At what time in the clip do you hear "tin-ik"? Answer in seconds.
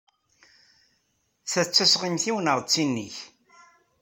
2.71-3.17